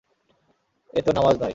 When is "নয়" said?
1.35-1.49